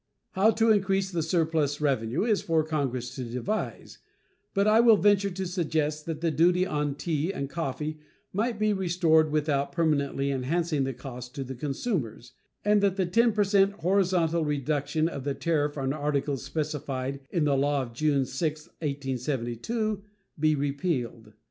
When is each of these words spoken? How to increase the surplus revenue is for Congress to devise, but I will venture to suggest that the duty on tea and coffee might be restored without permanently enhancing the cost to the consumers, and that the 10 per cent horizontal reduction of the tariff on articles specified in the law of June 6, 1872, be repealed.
How 0.31 0.49
to 0.49 0.71
increase 0.71 1.11
the 1.11 1.21
surplus 1.21 1.79
revenue 1.79 2.23
is 2.23 2.41
for 2.41 2.63
Congress 2.63 3.13
to 3.13 3.23
devise, 3.23 3.99
but 4.55 4.65
I 4.65 4.79
will 4.79 4.97
venture 4.97 5.29
to 5.29 5.45
suggest 5.45 6.07
that 6.07 6.21
the 6.21 6.31
duty 6.31 6.65
on 6.65 6.95
tea 6.95 7.31
and 7.31 7.47
coffee 7.47 7.99
might 8.33 8.57
be 8.57 8.73
restored 8.73 9.31
without 9.31 9.71
permanently 9.71 10.31
enhancing 10.31 10.85
the 10.85 10.93
cost 10.95 11.35
to 11.35 11.43
the 11.43 11.53
consumers, 11.53 12.33
and 12.65 12.81
that 12.81 12.95
the 12.95 13.05
10 13.05 13.33
per 13.33 13.43
cent 13.43 13.73
horizontal 13.73 14.43
reduction 14.43 15.07
of 15.07 15.23
the 15.23 15.35
tariff 15.35 15.77
on 15.77 15.93
articles 15.93 16.41
specified 16.43 17.19
in 17.29 17.43
the 17.43 17.55
law 17.55 17.83
of 17.83 17.93
June 17.93 18.25
6, 18.25 18.65
1872, 18.79 20.01
be 20.39 20.55
repealed. 20.55 21.33